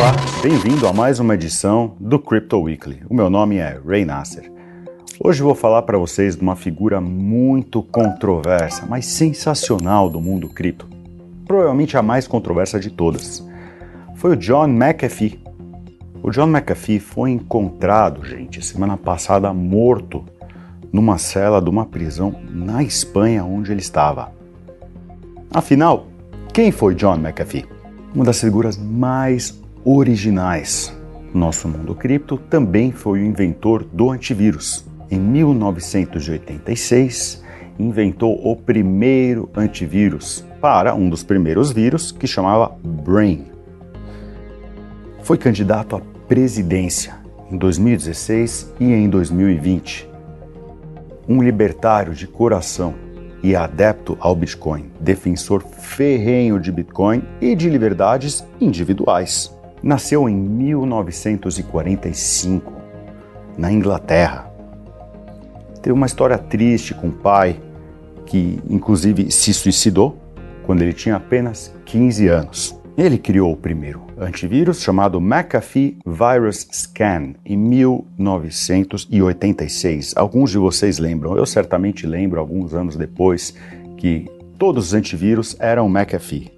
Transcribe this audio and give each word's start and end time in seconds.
Olá, 0.00 0.16
bem-vindo 0.40 0.88
a 0.88 0.94
mais 0.94 1.20
uma 1.20 1.34
edição 1.34 1.94
do 2.00 2.18
Crypto 2.18 2.58
Weekly. 2.58 3.02
O 3.06 3.14
meu 3.14 3.28
nome 3.28 3.58
é 3.58 3.78
Ray 3.86 4.06
Nasser. 4.06 4.50
Hoje 5.22 5.42
vou 5.42 5.54
falar 5.54 5.82
para 5.82 5.98
vocês 5.98 6.34
de 6.34 6.40
uma 6.40 6.56
figura 6.56 7.02
muito 7.02 7.82
controversa, 7.82 8.86
mas 8.86 9.04
sensacional 9.04 10.08
do 10.08 10.18
mundo 10.18 10.48
cripto. 10.48 10.88
Provavelmente 11.46 11.98
a 11.98 12.02
mais 12.02 12.26
controversa 12.26 12.80
de 12.80 12.88
todas. 12.88 13.46
Foi 14.14 14.30
o 14.30 14.36
John 14.36 14.68
McAfee. 14.68 15.38
O 16.22 16.30
John 16.30 16.46
McAfee 16.46 16.98
foi 16.98 17.32
encontrado, 17.32 18.24
gente, 18.24 18.64
semana 18.64 18.96
passada 18.96 19.52
morto 19.52 20.24
numa 20.90 21.18
cela 21.18 21.60
de 21.60 21.68
uma 21.68 21.84
prisão 21.84 22.34
na 22.48 22.82
Espanha 22.82 23.44
onde 23.44 23.70
ele 23.70 23.82
estava. 23.82 24.32
Afinal, 25.52 26.06
quem 26.54 26.72
foi 26.72 26.94
John 26.94 27.16
McAfee? 27.16 27.66
Uma 28.14 28.24
das 28.24 28.40
figuras 28.40 28.78
mais 28.78 29.59
originais 29.84 30.98
nosso 31.32 31.68
mundo 31.68 31.94
cripto, 31.94 32.36
também 32.36 32.90
foi 32.90 33.20
o 33.20 33.24
inventor 33.24 33.84
do 33.84 34.10
antivírus. 34.10 34.84
Em 35.10 35.18
1986, 35.18 37.42
inventou 37.78 38.38
o 38.44 38.54
primeiro 38.56 39.48
antivírus 39.54 40.44
para 40.60 40.94
um 40.94 41.08
dos 41.08 41.22
primeiros 41.22 41.72
vírus 41.72 42.12
que 42.12 42.26
chamava 42.26 42.76
Brain. 42.82 43.46
Foi 45.22 45.38
candidato 45.38 45.96
à 45.96 46.00
presidência 46.26 47.14
em 47.50 47.56
2016 47.56 48.74
e 48.78 48.92
em 48.92 49.08
2020. 49.08 50.06
Um 51.28 51.42
libertário 51.42 52.14
de 52.14 52.26
coração 52.26 52.94
e 53.42 53.56
adepto 53.56 54.18
ao 54.20 54.36
Bitcoin, 54.36 54.90
defensor 55.00 55.62
ferrenho 55.62 56.60
de 56.60 56.70
Bitcoin 56.70 57.22
e 57.40 57.54
de 57.54 57.70
liberdades 57.70 58.44
individuais. 58.60 59.58
Nasceu 59.82 60.28
em 60.28 60.36
1945, 60.36 62.70
na 63.56 63.72
Inglaterra. 63.72 64.52
Teve 65.80 65.94
uma 65.94 66.04
história 66.06 66.36
triste 66.36 66.92
com 66.94 67.08
o 67.08 67.12
pai, 67.12 67.58
que 68.26 68.60
inclusive 68.68 69.30
se 69.30 69.54
suicidou 69.54 70.18
quando 70.64 70.82
ele 70.82 70.92
tinha 70.92 71.16
apenas 71.16 71.74
15 71.86 72.28
anos. 72.28 72.78
Ele 72.96 73.16
criou 73.16 73.52
o 73.52 73.56
primeiro 73.56 74.02
antivírus 74.18 74.82
chamado 74.82 75.20
McAfee 75.20 75.96
Virus 76.04 76.66
Scan 76.70 77.34
em 77.46 77.56
1986. 77.56 80.12
Alguns 80.14 80.50
de 80.50 80.58
vocês 80.58 80.98
lembram, 80.98 81.38
eu 81.38 81.46
certamente 81.46 82.06
lembro 82.06 82.38
alguns 82.38 82.74
anos 82.74 82.96
depois 82.96 83.54
que 83.96 84.26
todos 84.58 84.88
os 84.88 84.94
antivírus 84.94 85.56
eram 85.58 85.88
McAfee. 85.88 86.52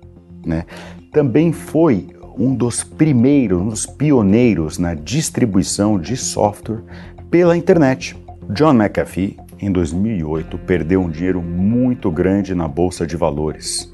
Né? 0.44 0.64
Também 1.12 1.52
foi 1.52 2.08
um 2.38 2.54
dos 2.54 2.82
primeiros, 2.82 3.60
um 3.60 3.68
dos 3.68 3.86
pioneiros 3.86 4.78
na 4.78 4.94
distribuição 4.94 5.98
de 5.98 6.16
software 6.16 6.82
pela 7.30 7.56
internet. 7.56 8.16
John 8.50 8.74
McAfee, 8.74 9.38
em 9.58 9.70
2008, 9.70 10.58
perdeu 10.58 11.00
um 11.00 11.10
dinheiro 11.10 11.40
muito 11.40 12.10
grande 12.10 12.54
na 12.54 12.66
bolsa 12.66 13.06
de 13.06 13.16
valores. 13.16 13.92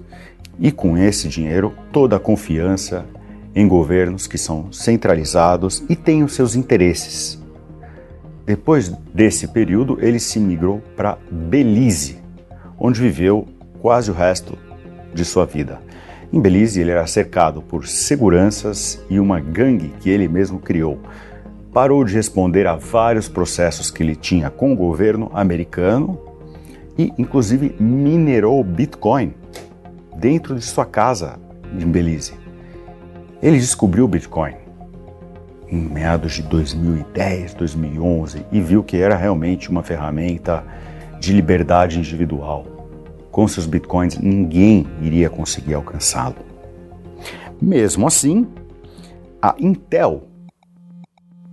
E 0.58 0.72
com 0.72 0.96
esse 0.96 1.28
dinheiro, 1.28 1.74
toda 1.92 2.16
a 2.16 2.20
confiança 2.20 3.04
em 3.54 3.66
governos 3.66 4.26
que 4.26 4.38
são 4.38 4.72
centralizados 4.72 5.84
e 5.88 5.96
têm 5.96 6.22
os 6.22 6.34
seus 6.34 6.54
interesses. 6.54 7.40
Depois 8.46 8.88
desse 9.12 9.46
período, 9.48 9.98
ele 10.00 10.18
se 10.18 10.40
migrou 10.40 10.80
para 10.96 11.18
Belize, 11.30 12.18
onde 12.78 13.00
viveu 13.00 13.46
quase 13.80 14.10
o 14.10 14.14
resto 14.14 14.56
de 15.12 15.24
sua 15.24 15.44
vida. 15.44 15.80
Em 16.30 16.40
Belize, 16.40 16.78
ele 16.78 16.90
era 16.90 17.06
cercado 17.06 17.62
por 17.62 17.86
seguranças 17.86 19.02
e 19.08 19.18
uma 19.18 19.40
gangue 19.40 19.94
que 20.00 20.10
ele 20.10 20.28
mesmo 20.28 20.58
criou. 20.58 20.98
Parou 21.72 22.04
de 22.04 22.14
responder 22.14 22.66
a 22.66 22.76
vários 22.76 23.28
processos 23.28 23.90
que 23.90 24.02
ele 24.02 24.14
tinha 24.14 24.50
com 24.50 24.72
o 24.72 24.76
governo 24.76 25.30
americano 25.32 26.20
e, 26.98 27.10
inclusive, 27.16 27.74
minerou 27.80 28.62
Bitcoin 28.62 29.32
dentro 30.16 30.54
de 30.54 30.64
sua 30.64 30.84
casa 30.84 31.38
em 31.72 31.86
Belize. 31.86 32.34
Ele 33.42 33.56
descobriu 33.56 34.04
o 34.04 34.08
Bitcoin 34.08 34.54
em 35.70 35.80
meados 35.80 36.34
de 36.34 36.42
2010, 36.42 37.54
2011 37.54 38.44
e 38.52 38.60
viu 38.60 38.82
que 38.82 38.98
era 38.98 39.16
realmente 39.16 39.70
uma 39.70 39.82
ferramenta 39.82 40.62
de 41.18 41.32
liberdade 41.32 41.98
individual 41.98 42.77
com 43.38 43.46
seus 43.46 43.66
bitcoins, 43.66 44.18
ninguém 44.18 44.84
iria 45.00 45.30
conseguir 45.30 45.74
alcançá-lo. 45.74 46.34
Mesmo 47.62 48.04
assim, 48.04 48.48
a 49.40 49.54
Intel, 49.60 50.24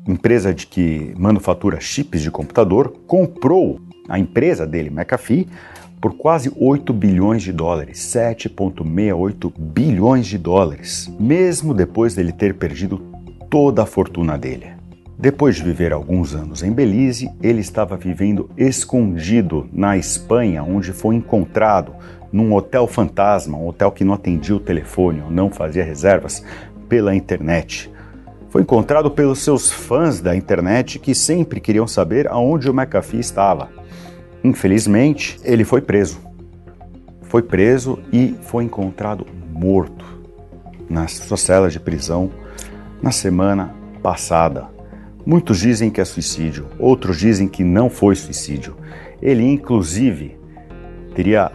empresa 0.07 0.51
de 0.51 0.65
que 0.65 1.13
manufatura 1.15 1.79
chips 1.79 2.23
de 2.23 2.31
computador, 2.31 2.91
comprou 3.05 3.79
a 4.09 4.17
empresa 4.17 4.65
dele, 4.65 4.89
McAfee, 4.89 5.47
por 6.01 6.17
quase 6.17 6.51
8 6.55 6.91
bilhões 6.91 7.43
de 7.43 7.53
dólares, 7.53 7.99
7,68 7.99 9.53
bilhões 9.55 10.25
de 10.25 10.39
dólares, 10.39 11.07
mesmo 11.19 11.71
depois 11.71 12.15
dele 12.15 12.31
ter 12.31 12.55
perdido 12.55 12.97
toda 13.47 13.83
a 13.83 13.85
fortuna 13.85 14.39
dele. 14.39 14.74
Depois 15.17 15.55
de 15.55 15.63
viver 15.63 15.93
alguns 15.93 16.35
anos 16.35 16.61
em 16.61 16.71
Belize, 16.71 17.31
ele 17.41 17.61
estava 17.61 17.95
vivendo 17.95 18.49
escondido 18.57 19.69
na 19.71 19.97
Espanha, 19.97 20.61
onde 20.61 20.91
foi 20.91 21.15
encontrado 21.15 21.93
num 22.31 22.53
hotel 22.53 22.85
fantasma, 22.85 23.57
um 23.57 23.67
hotel 23.67 23.93
que 23.93 24.03
não 24.03 24.13
atendia 24.13 24.55
o 24.55 24.59
telefone 24.59 25.21
ou 25.21 25.31
não 25.31 25.49
fazia 25.49 25.85
reservas 25.85 26.43
pela 26.89 27.15
internet. 27.15 27.89
Foi 28.49 28.61
encontrado 28.61 29.09
pelos 29.09 29.39
seus 29.39 29.71
fãs 29.71 30.19
da 30.19 30.35
internet 30.35 30.99
que 30.99 31.15
sempre 31.15 31.61
queriam 31.61 31.87
saber 31.87 32.27
aonde 32.27 32.69
o 32.69 32.73
McAfee 32.73 33.19
estava. 33.19 33.69
Infelizmente, 34.43 35.39
ele 35.43 35.63
foi 35.63 35.79
preso. 35.81 36.19
Foi 37.23 37.41
preso 37.41 37.99
e 38.11 38.35
foi 38.43 38.65
encontrado 38.65 39.25
morto 39.49 40.05
na 40.89 41.07
sua 41.07 41.37
cela 41.37 41.69
de 41.69 41.79
prisão 41.79 42.29
na 43.01 43.11
semana 43.11 43.73
passada. 44.03 44.74
Muitos 45.25 45.57
dizem 45.57 45.89
que 45.89 45.99
é 45.99 46.05
suicídio, 46.05 46.67
outros 46.77 47.17
dizem 47.17 47.47
que 47.47 47.63
não 47.63 47.89
foi 47.89 48.15
suicídio. 48.15 48.75
Ele, 49.19 49.43
inclusive, 49.43 50.37
teria 51.15 51.51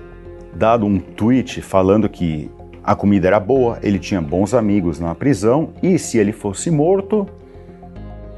dado 0.53 0.85
um 0.85 0.99
tweet 0.99 1.63
falando 1.63 2.09
que 2.09 2.51
a 2.83 2.97
comida 2.97 3.29
era 3.29 3.39
boa, 3.39 3.79
ele 3.81 4.01
tinha 4.01 4.21
bons 4.21 4.55
amigos 4.55 4.99
na 4.99 5.15
prisão 5.15 5.71
e 5.81 6.01
se 6.01 6.19
ele 6.19 6.33
fosse 6.33 6.69
morto, 6.69 7.29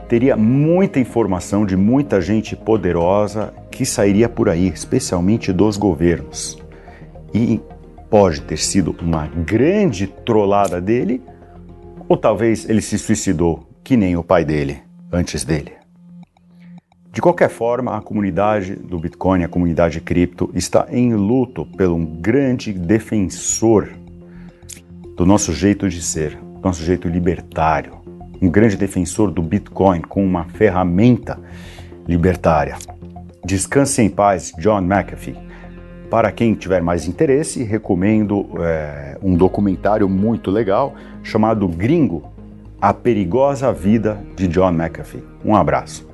teria 0.07 0.37
muita 0.37 1.01
informação 1.01 1.65
de 1.65 1.79
muita 1.79 2.21
gente 2.21 2.55
poderosa 2.55 3.55
que 3.71 3.87
sairia 3.87 4.29
por 4.29 4.51
aí, 4.51 4.69
especialmente 4.69 5.51
dos 5.51 5.79
governos. 5.79 6.63
E 7.33 7.59
pode 8.11 8.43
ter 8.43 8.59
sido 8.59 8.95
uma 9.01 9.27
grande 9.29 10.07
trollada 10.07 10.79
dele, 10.79 11.23
ou 12.07 12.19
talvez 12.19 12.69
ele 12.69 12.83
se 12.83 12.99
suicidou, 12.99 13.67
que 13.83 13.97
nem 13.97 14.15
o 14.15 14.23
pai 14.23 14.45
dele 14.45 14.92
antes 15.13 15.45
dele. 15.45 15.73
De 17.13 17.21
qualquer 17.21 17.51
forma, 17.51 17.95
a 17.95 18.01
comunidade 18.01 18.75
do 18.75 18.99
Bitcoin, 18.99 19.45
a 19.45 19.49
comunidade 19.49 20.01
cripto, 20.01 20.51
está 20.55 20.87
em 20.91 21.15
luto 21.15 21.67
pelo 21.77 21.95
um 21.95 22.07
grande 22.07 22.73
defensor 22.73 23.91
do 25.15 25.27
nosso 25.27 25.53
jeito 25.53 25.91
de 25.91 26.01
ser, 26.01 26.37
do 26.37 26.61
nosso 26.63 26.83
jeito 26.83 27.07
libertário, 27.07 28.01
um 28.41 28.49
grande 28.49 28.79
defensor 28.79 29.31
do 29.31 29.43
Bitcoin 29.43 30.01
com 30.01 30.25
uma 30.25 30.45
ferramenta 30.45 31.39
libertária. 32.09 32.77
Descanse 33.45 34.01
em 34.01 34.09
paz, 34.09 34.51
John 34.59 34.81
McAfee. 34.81 35.37
Para 36.11 36.33
quem 36.33 36.55
tiver 36.55 36.81
mais 36.81 37.07
interesse, 37.07 37.63
recomendo 37.63 38.49
é, 38.59 39.19
um 39.23 39.37
documentário 39.37 40.09
muito 40.09 40.51
legal 40.51 40.95
chamado 41.23 41.69
Gringo 41.69 42.33
a 42.83 42.93
Perigosa 42.93 43.73
Vida 43.73 44.21
de 44.35 44.49
John 44.49 44.73
McAfee. 44.73 45.23
Um 45.45 45.55
abraço. 45.55 46.05